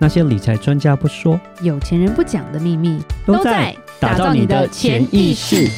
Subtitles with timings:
[0.00, 5.68] 那些理财专家不说，有钱人不讲的秘密，都在打造你的潜意识。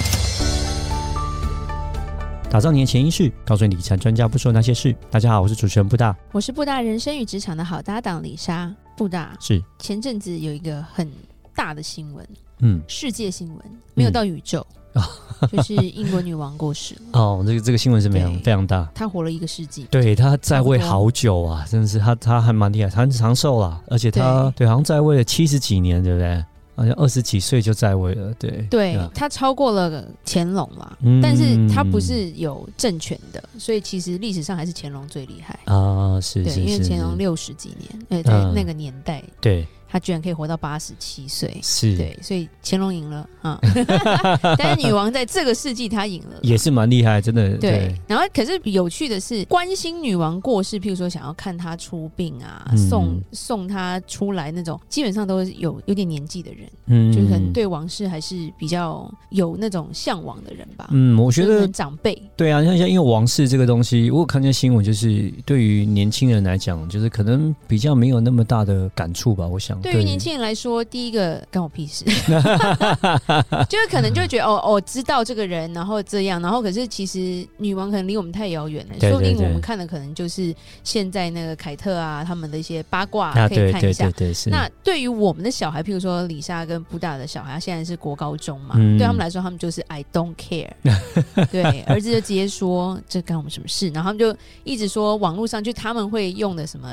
[2.51, 4.95] 打造你的潜意识，告诉你理财专家不说那些事。
[5.11, 8.71] 大家好，我是主持人布大，我是布大人生与职场的好搭档李莎。
[8.95, 11.11] 布大是前阵子有一个很
[11.57, 12.29] 大的新闻，
[12.59, 13.59] 嗯，世界新闻，
[13.95, 14.67] 没有到宇宙。
[14.75, 14.80] 嗯
[15.51, 16.95] 就是英国女王过世。
[16.95, 26.45] 了 哦，这个这个新闻是非常非常大，她活了一个世纪，对，她在位好久啊，真的是她她还蛮厉害，她很长寿啦，而且她对，对好像在位了七十几年，对不对？
[26.77, 35.59] 好像二十几岁就在位了，对对，她超过了乾隆嘛，嗯，但是她不是有政权的，所以其实历史上还是乾隆最厉害。
[35.67, 39.67] 啊，是是，是，因为乾隆六十几年，对对，那个年代，对。
[39.91, 43.59] 他居然可以活到八十七岁，是对，所以乾隆赢了啊！
[44.57, 47.57] 但是女王在这个世纪她赢了，也是蛮厉害，真的。
[47.57, 60.89] 对，对然后可是有趣的是，关心女王过世，譬如说想要看她出殡啊，嗯、送送她出来那种，基本上都是有有点年纪的人，嗯，就是可能对王室还是比较有那种向往的人吧。
[60.93, 69.80] 嗯，我觉得长辈对啊，像像因为王室这个东西，我有看见新闻，就是对于年轻人来讲，就是可能比较没有那么大的感触吧，我想。
[69.83, 72.05] 对于年轻人来说，第一个干我屁事，
[73.69, 84.11] 就是可能就会觉得哦哦，知道这个人，然后这样，然后可是其实女王可能离我们太遥远了，说不定我们看的可能就是现在那个凯特啊他们的一些八卦可以看一下。
[84.47, 90.71] 那对于我们的小孩，譬如说李莎跟布大的小孩，他现在是国高中嘛，对他们来说，他们就是 I don't care，
[91.51, 96.89] 对儿子就直接说这干我们什么事，然后他们就一直说网络上就他们会用的什么。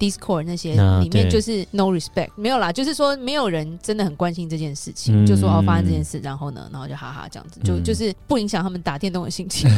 [0.00, 9.70] Discord 那些里面就是 no respect 没有啦，就是说没有人真的很关心这件事情，嗯、就说哦发生这件事，然后呢，然后就哈哈这样子，就、嗯、就是不影响他们打电动的心情。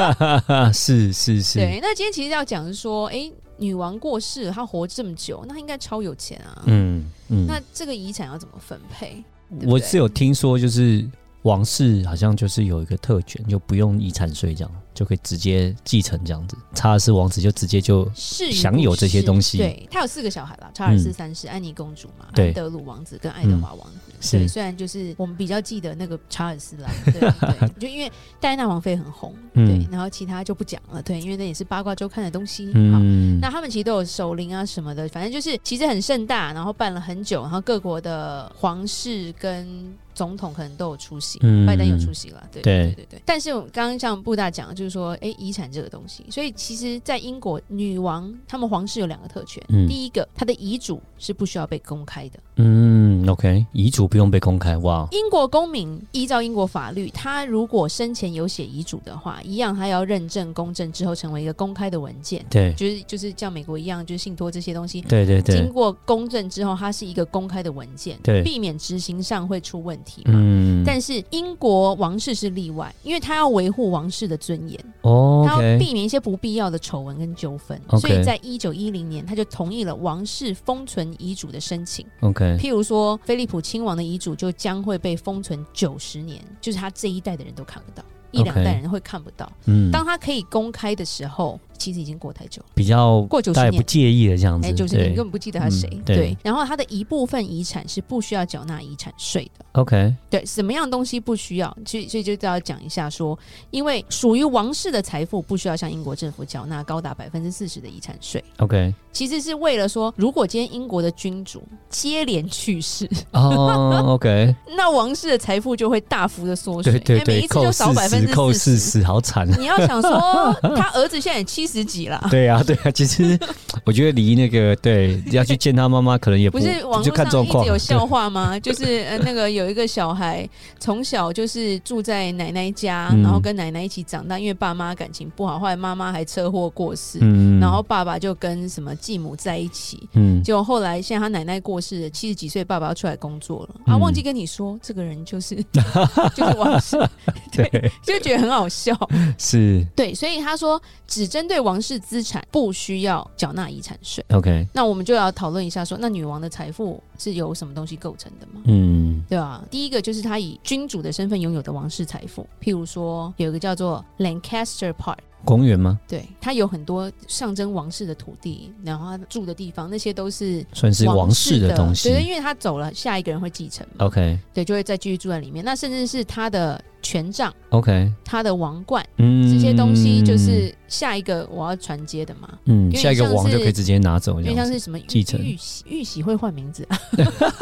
[0.72, 1.78] 是是是，对。
[1.82, 6.62] 那今天其实要讲是说，哎、欸，女王过世，她活这么久，那应该超有钱啊。
[6.64, 7.46] 嗯嗯。
[7.46, 9.22] 那这个遗产要怎么分配？
[9.66, 11.04] 我是有听说，就是
[11.42, 14.70] 王室好像就是有一个特权，就不用遗产税这样。
[14.92, 19.56] 就可以直接继承这样子，查尔斯王子就直接就享有这些东西。
[19.56, 24.36] 对，他有四个小孩啦，查尔斯三世、嗯、安妮公主嘛，安德鲁王子跟爱德华王子。
[24.36, 32.70] 嗯、对，虽然就是我们比较记得那个查尔斯啦，对对， 就因为戴安娜王妃很红，对，嗯、然后其他就不讲了，对，因为那也是八卦周刊的东西。
[32.74, 32.98] 嗯，好，
[33.40, 43.22] 那他们其实都有守灵啊什么的，反正就是其实很盛大，然后办了很久，然后各国的皇室跟总统可能都有出席，嗯、拜登有出席了，对对对对，对。
[43.24, 44.90] 但是我刚刚像布大讲，就是。
[44.90, 49.62] 说哎，遗产这个东西，所以其实，在英国女王他们皇室有两个特权。
[49.68, 52.40] 嗯，第一个，她的遗嘱是不需要被公开的。
[52.56, 54.76] 嗯，OK，遗嘱不用被公开。
[54.78, 62.44] 哇，英国公民依照英国法律，他如果生前有写遗嘱的话，一样他要认证公证之后成为一个公开的文件。
[62.50, 65.00] 对，就是就是像美国一样，就是信托这些东西。
[65.02, 68.18] 对对对，经过公证之后，它是一个公开的文件。
[68.22, 70.32] 对，避免执行上会出问题嘛。
[70.34, 74.78] 嗯，但是英国王室是例外，因为他要维护王室的尊严。
[75.02, 82.06] 哦，他要避免一些不必要的丑闻跟纠纷.所以在一九一零年，他就同意了王室封存遗嘱的申请。
[82.20, 89.50] OK，譬如说，菲利普亲王的遗嘱就将会被封存九十年，就是他这一代的人都看不到，一两代人会看不到。
[89.66, 91.58] 嗯，当他可以公开的时候。
[91.80, 94.68] 其实已经过太久，比较过九十年不介意的这样子。
[94.68, 95.88] 哎，九十年根本不记得他谁。
[95.92, 99.64] 嗯、对，然后他的一部分遗产是不需要缴纳遗产税的。
[99.72, 101.74] OK，对，什么样的东西不需要？
[101.86, 103.38] 所以所以就要讲一下说，
[103.70, 108.44] 因为属于王室的财富不需要向英国政府缴纳高达百分之四十的遗产税。
[108.58, 116.92] OK，其实是为了说，如果今天英国的君主接连去世，哦、oh,，OK， 那王室的财富就会大幅的缩水。
[116.92, 119.48] 对对对，每一次就少百分之四十，扣四十，好惨。
[119.58, 122.26] 你要想说，他儿子现在也七十几了。
[122.30, 123.38] 对啊，对啊，其实
[123.84, 128.58] 我觉得离那个对要去见他妈妈，可能也不，不是网络上一直有笑话吗？
[128.58, 145.54] 就是呃，那个有一个小孩从小就是住在奶奶家，嗯，然后跟奶奶一起长大，因为爸妈感情不好，后来妈妈还车祸过世，嗯，然后爸爸就跟什么继母在一起，嗯，结果后来现在他奶奶过世了，七十几岁，爸爸要出来工作了，嗯，啊，忘记跟你说，这个人就是
[146.34, 146.96] 就是王室，
[147.52, 148.96] 对，就觉得很好笑，
[149.38, 154.24] 是，对，所以他说只针对对王室资产不需要缴纳遗产税。
[154.30, 158.62] OK，那我们就要讨论一下说，说那女王的财富是由什么东西构成的吗？
[158.66, 159.64] 嗯，对吧？
[159.68, 165.16] 第一个就是她以君主的身份拥有的王室财富，譬如说有一个叫做 Lancaster Park。
[165.44, 165.98] 公园吗？
[166.06, 172.10] 对，他有很多象征王室的土地，然后他住的地方，那些都是算是王室的东西。
[172.10, 174.06] 对，因为他走了，下一个人会继承嘛。
[174.06, 175.64] OK，对，就会再继续住在里面。
[175.64, 182.48] 那甚至是他的权杖，OK，他的王冠，嗯，这些东西就是下一个我要传接的嘛。
[182.66, 185.40] 嗯，下一个王就可以直接拿走，因为像是什么继承。
[185.40, 186.98] 玉玺，玉玺会换名字啊？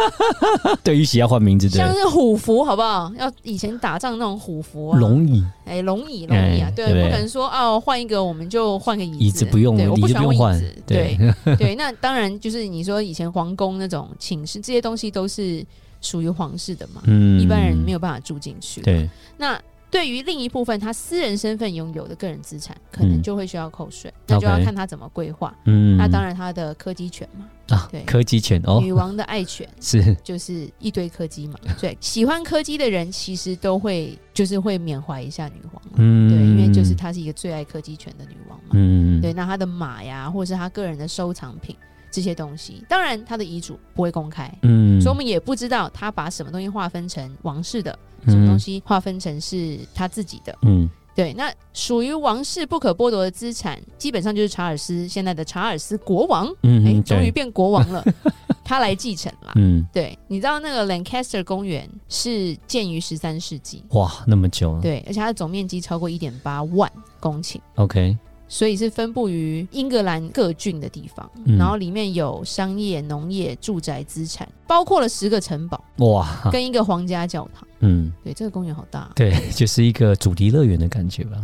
[0.83, 3.13] 对，玉玺要换名字，像是虎符，好不好？
[3.19, 11.19] 要以前打仗那种虎符啊，龙椅，哎，龙椅，龙椅啊，对，不可能说哦，换一个我们就换个椅子，椅子不用，对，我不喜欢换对
[11.59, 11.75] 对。
[11.77, 15.65] 那当然就是你说以前皇宫那种寝室，这些东西都是
[16.01, 18.81] 属于皇室的嘛，嗯，一般人没有办法住进去。
[18.83, 19.61] 对，那。
[19.91, 25.57] 对于另一部分他私人身份拥有的个人资产，可能就会需要扣税，嗯、那就要看他怎么规划。
[25.65, 30.15] 嗯，那当然他的柯基犬嘛，啊，对，柯基犬哦，女王的爱犬 是。
[30.23, 41.75] 就是一堆柯基嘛，对，喜欢柯基的人其实都会就是会缅怀一下女王，嗯，对，因为就是她是一个最爱柯基犬的女王嘛，嗯，对，那她的马呀，或者是她个人的收藏品
[42.11, 47.99] 这些东西，当然他的遗嘱不会公开，嗯，所以我们也不知道他把什么东西划分成王室的。
[48.27, 50.53] 什么东西划分成是他自己的？
[50.63, 58.05] 嗯，对，那属于王室不可剥夺的资产，基本上就是查尔斯现在的查尔斯国王，嗯，哎，终于变国王了，
[58.65, 59.53] 他来继承了。
[59.55, 66.91] 嗯，对，你知道那个 Lancaster 公园是建于十三世纪，哇，那么久，对，而且它的总面积超过一点八万
[67.21, 67.59] 公顷。
[67.77, 68.19] OK。
[68.49, 77.69] 所以是分布于英格兰各郡的地方，嗯、然后里面有商业、农业、住宅资产，包括了十个城堡，哇，跟一个皇家教堂。
[77.81, 81.41] 嗯，对，这个公园好大，对，就是一个主题乐园的感觉吧。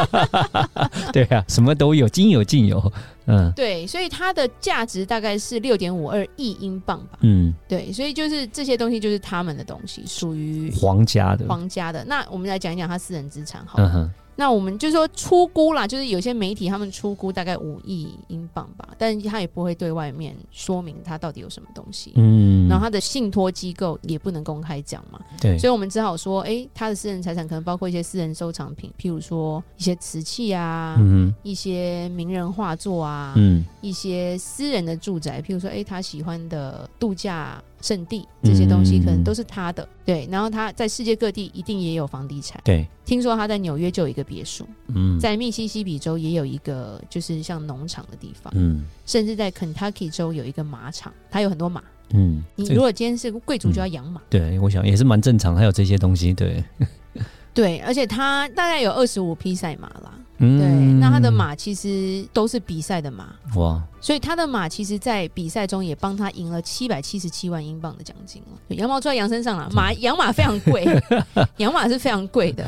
[1.10, 2.92] 对啊，什么都有，应有尽有。
[3.24, 7.18] 嗯，对，所以它的价值大概是六点五二亿英镑吧。
[7.22, 11.46] 嗯，对，所以就是这些东西就是他们的东西，属于皇家的。
[11.46, 12.04] 皇家的。
[12.04, 13.78] 那我们来讲一讲他私人资产，好。
[13.78, 37.60] 嗯那我们就说出估啦，就是有些媒体他们出估大概五亿英镑吧，但是他也不会对外面说明他到底有什么东西，嗯，然后他的信托机构也不能公开讲嘛，对，所以我们只好说，哎、欸，他的私人财产可能包括一些私人收藏品，譬如说一些瓷器啊，嗯，一些名人画作啊，嗯，一些私人的住宅，譬如说，哎、欸，他喜欢的度假。
[37.80, 40.28] 圣地这些东西可能都是他的，嗯、对。
[40.30, 42.86] 然后他在世界各地一定也有房地产，对。
[43.04, 52.42] 听说他在纽约就有一个别墅，嗯，在密西西比州也有一个就是像农场的地方，嗯，甚至在肯塔基州有一个马场，他有很多马，嗯。
[52.56, 56.62] 你如果今天是贵族，就要养马，嗯，对，我想也是蛮正常，还有这些东西，对，
[57.54, 57.78] 对。
[57.78, 60.12] 而且他大概有二十五匹赛马啦。
[60.38, 60.68] 嗯、对，
[61.00, 68.76] 那他的马其实都是比赛的马哇，所以他的马其实，在比赛中也帮他赢了七百七十七万英镑的奖金了。
[68.76, 70.86] 羊毛出在羊身上了，马养马非常贵，
[71.58, 72.64] 养马是非常贵的。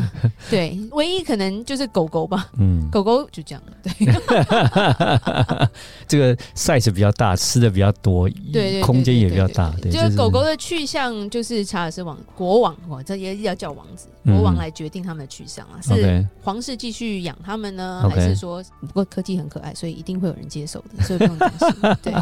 [0.51, 3.63] 对，唯一可能就是狗狗吧，嗯，狗狗就这样。
[3.83, 3.93] 对，
[6.09, 9.73] 这个 size 比较大，吃的比较多，对，空间也比较大。
[9.81, 17.60] 对，就是狗狗的去向就是查尔斯王国王，哇，这也要叫王子国王来决定他们的去向啊，嗯、是皇室继续养他们。
[17.61, 21.69] 们呢.还是说，不过科技很可爱，所以一定会有人接受的，所以不用担心。
[22.03, 22.15] 对，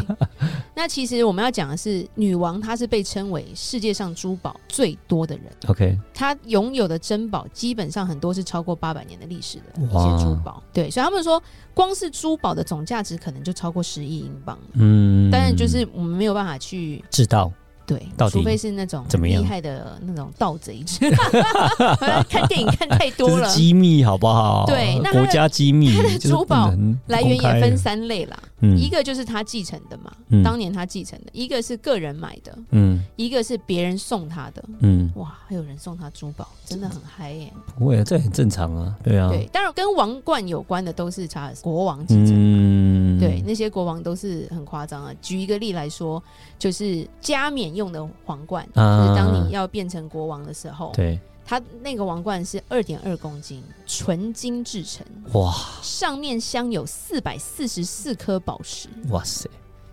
[0.75, 5.45] 那其实我们要讲的是，女王她是被称为世界上珠宝最多的人。
[5.67, 10.61] OK，她拥有的珍宝基本上很多是超过八百年的历史的一些珠宝。
[10.73, 11.41] 对，所以他们说，
[11.73, 14.59] 光是珠宝的总价值可能就超过十亿英镑。
[14.73, 17.51] 嗯，但是就是我们没有办法去知道。
[17.89, 20.85] 对，除非是那种厉害的那种盗贼，
[22.29, 24.65] 看电影看太多了，机密好不好？
[24.67, 25.97] 对，那国家机密。
[25.97, 26.71] 他的珠宝
[27.07, 28.37] 来源也分三类啦，
[28.77, 30.11] 一个就是他继承的嘛，
[30.43, 37.51] 当年他继承的；一个是个人买的，嗯，一个是别人送他的，嗯，哇，还有人送他珠宝，真的很嗨耶！
[37.77, 39.29] 不会啊，这很正常啊，对啊。
[39.29, 42.78] 对，当然跟王冠有关的都是查尔斯国王继承，嗯，
[43.19, 45.13] 对，那些国王都是很夸张啊。
[45.21, 46.21] 举一个例来说，
[46.59, 47.69] 就是加冕。
[47.69, 59.47] 用的皇冠，就是当你要变成国王的时候，对，它那个王冠是二点二公斤，纯金制成，哇，上面镶有四百四十四颗宝石，哇塞！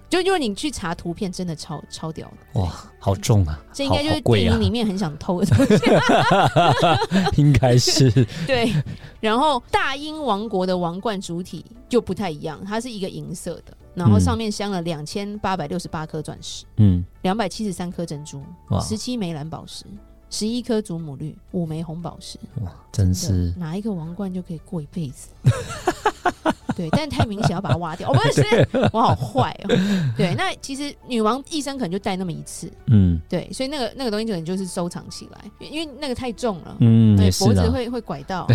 [0.08, 3.58] 就因为你去查图片，真的超超屌的，哇，好重啊！
[3.72, 5.84] 这应该就是电影里面很想偷的东西，
[7.42, 8.10] 应该是
[8.46, 8.72] 对。
[9.20, 13.76] 然后大英王国的王冠主体就不太一样，它是一个银色的。
[13.94, 18.42] 然后上面镶了两千八百六十八颗钻石，嗯，两百七十三颗珍珠，
[18.82, 19.86] 十七枚蓝宝石，
[20.28, 25.30] 十一颗祖母绿，五枚红宝石，哇，真是拿一个王冠就可以过一辈子。
[26.76, 28.08] 对，但太明显要把它挖掉。
[28.10, 29.74] 我 不是，我好坏哦。
[30.16, 32.70] 对，那其实女王一生可能就戴那么一次。
[32.88, 36.76] 嗯，对，所以那个那个东西可能就是收藏起来，因为那个太重了。
[36.80, 38.46] 嗯，对，脖子会会拐到。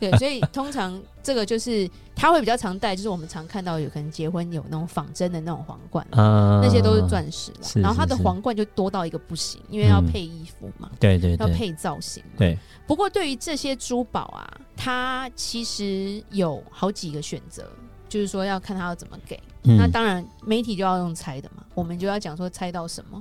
[0.00, 1.00] 对，所以通常。
[1.26, 7.58] 这个就是他会比较常戴，就是我们常看到有可能结婚有那种仿真的那种皇冠，啊、那些都是钻石了。
[7.62, 12.34] 是是是，然后他的皇冠就多到一个不行，因为要配衣服嘛，嗯、对，对对，要配造型嘛。
[12.38, 12.56] 对。
[12.86, 17.68] 不过对于这些珠宝啊，它其实有好几个选择，
[18.08, 19.36] 就是说要看他要怎么给。
[19.64, 23.20] 嗯、那当然媒体就要用猜的嘛，我们就要讲说猜到什么。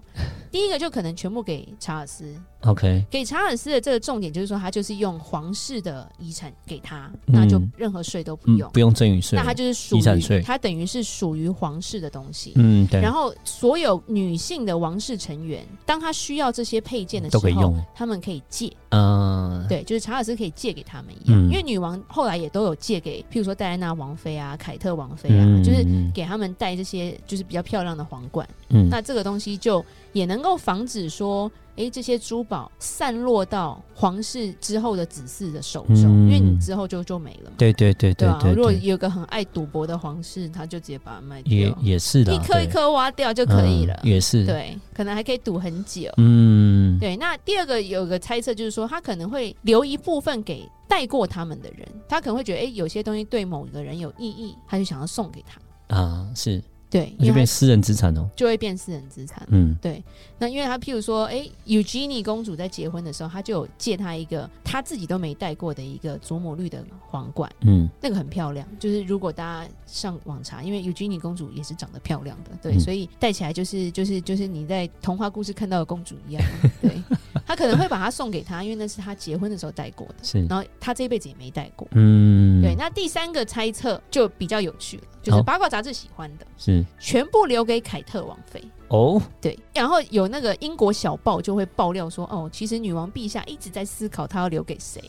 [0.55, 12.53] 第一个就可能全部给查尔斯，OK，给查尔斯的这个重点就是说，他就是用皇室的遗产给他，嗯、那就任何税都不用，嗯、不用赠与税，那他就是属于遗产税，他等于是属于皇室的东西。
[12.55, 13.01] 嗯，对。
[13.01, 18.71] 然后所有女性的王室成员，当他需要这些配件的时候，都可以用，他们可以借。
[18.91, 28.47] 嗯，对，就是查尔斯可以借给他们一样，嗯、因为女王后来也都有借给，譬如说戴安娜王妃啊、凯特王妃啊，嗯、就是给他们戴这些就是比较漂亮的皇冠。
[28.69, 29.85] 嗯，那这个东西就。
[30.15, 37.55] 也能够防止说，哎、欸，这些珠宝散落到皇室之后的子嗣的手中，嗯、因为你之后就就没了嘛。
[37.57, 43.93] 对对对对，对，如果有个很爱赌博的皇室，他就直接把它卖掉，也也是的，一颗一颗挖掉就可以了。
[44.03, 46.09] 嗯、也是，对，可能还可以赌很久。
[46.15, 47.17] 嗯，对。
[47.17, 55.59] 那第二个有个猜测就是说，他可能会留一部分给带过他们的人，他可能会觉得，哎、欸，有些东西对某一个人有意义，他就想要送给他。
[55.93, 56.63] 啊，是。
[56.95, 59.45] 对，就变私人资产哦，就会变私人资产。
[59.51, 60.01] 嗯，对。
[60.37, 67.51] 那因为他譬如说，哎，Eugenie 公主在结婚的时候，他就有借她一个他自己都没戴过的一个祖母绿的皇冠。
[67.61, 68.65] 嗯，那个很漂亮。
[68.79, 76.43] 就是如果大家上网查，因为 Eugenie 公主也是长得漂亮的，对，嗯、所以戴起来就是就是就是你在童话故事看到的公主一样。
[76.81, 76.91] 对，
[77.45, 80.15] 他可能会把它送给他，因为那是他结婚的时候戴过的。
[80.23, 81.87] 是，然后他这一辈子也没戴过。
[81.91, 82.75] 嗯，对。
[82.75, 85.03] 那第三个猜测就比较有趣了。
[85.21, 89.19] 就是八卦杂志喜欢的，是全部留给凯特王妃哦。
[89.41, 95.03] 对，然后有那个英国小报就会爆料说，哦，其实女王陛下一直在思考她要留给谁，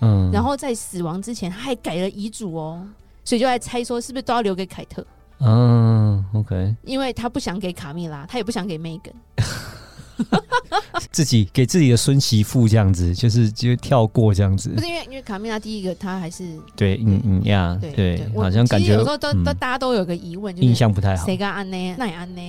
[0.00, 2.84] 嗯，然后在死亡之前她还改了遗嘱哦，
[3.24, 5.06] 所以就在猜说是不是都要留给凯特？
[5.38, 9.14] 嗯，OK，因为他不想给卡蜜拉，他也不想给梅根。
[11.10, 14.70] 自己给自己的孙媳妇这样子，就是就跳过这样子。
[14.70, 16.44] 不是因为因为卡米拉第一个，她还是
[16.76, 21.24] 对嗯嗯呀，对，好像感觉有时候都都大家都有个疑问，印象不太好。
[21.24, 21.94] 谁敢安呢？
[21.98, 22.40] 那也安呢？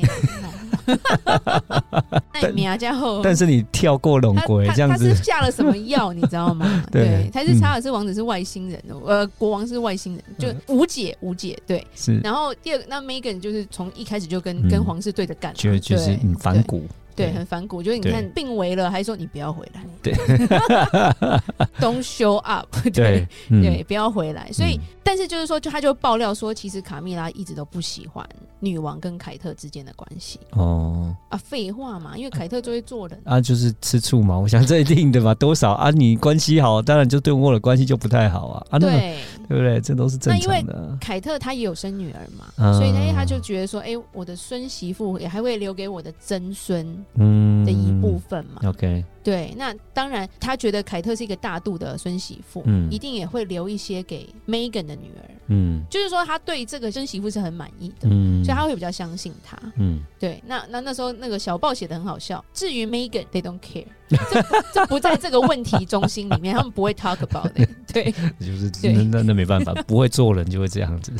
[2.41, 6.11] 那米亚加后，但是你跳过龙龟这样子，他是下了什么药？
[6.13, 6.83] 你知道吗？
[6.91, 11.57] 对，他是查尔斯王子是外星人，呃，国王是外星人，就无解无解。
[11.65, 12.17] 对，是。
[12.19, 16.85] 然后第二个，那 Megan 就是从一开始就跟跟皇室对着干，就就是反骨。
[17.15, 20.13] 对，很反骨，就是你看病危了，还说你不要回来，对，
[21.80, 24.50] Don't show up， 对对，不要回来。
[24.51, 28.27] 所以，但是就是说，就他就爆料说，其实卡蜜拉一直都不喜欢
[28.60, 30.39] 女王跟凯特之间的关系。
[30.51, 34.38] 哦，啊，废话嘛，因为凯特就会做人啊，就是吃醋嘛。
[34.38, 38.65] 我想这一定的嘛，多少啊，你关系好，当然就对我的关系就不太好啊。
[38.72, 39.82] 啊，对，对不对？
[39.82, 40.48] 这都是正常的。
[40.48, 47.00] 那因为凯特她也有生女儿嘛，所以他他就觉得说，哎，我的孙媳妇也还会留给我的曾孙。
[47.15, 48.62] 嗯，的一部分嘛。
[48.65, 60.41] OK，对，那当然，他觉得凯特是一个大度的孙媳妇，嗯，一定也会留一些给 Megan 的女儿，嗯，就是说他对这个孙媳妇是很满意的，嗯，所以他会比较相信他，嗯，对。
[60.46, 71.12] 那那那时候那个小报写的很好笑，至于 Megan，they don't care，这这不在这个问题中心里面，他们不会 talk about it，对，就是那那那没办法，不会做人就会这样子。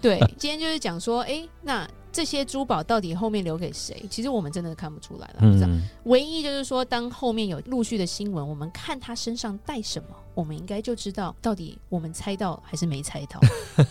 [0.00, 1.88] 对，今天就是讲说，哎，那。
[2.12, 4.04] 这些珠宝到底后面留给谁？
[4.10, 5.36] 其实我们真的看不出来了。
[5.40, 13.40] 嗯，唯一就是说，当后面有陆续的新闻，我们看他身上带什么，我们应该就知道到底我们猜到还是没猜到。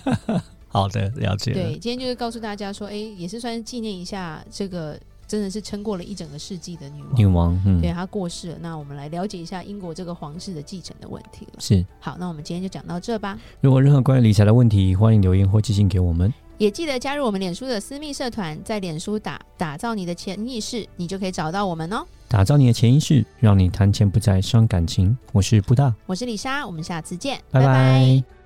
[0.70, 1.58] 好的，了解了。
[1.58, 4.98] 对，今天就是告诉大家说，哎，也是算是纪念一下这个
[5.28, 7.16] 真的是撑过了一整个世纪的女王。
[7.18, 8.58] 女王，嗯，对，她过世了。
[8.62, 11.54] 那我们来了解一下英国这个皇室的继承的问题了。
[11.60, 11.84] 是。
[12.00, 13.38] 好，那我们今天就讲到这吧。
[13.60, 16.32] 如果任何关于理财的问题，欢迎留言或寄信给我们。
[16.62, 22.06] 也记得加入我们脸书的私密社团，在脸书打“打造你的潜意识”，你就可以找到我们哦。
[22.28, 25.18] 打造你的潜意识，让你谈钱不再伤感情。
[25.32, 27.66] 我是布大，我是李莎，我们下次见，拜拜。
[27.66, 28.41] 拜拜。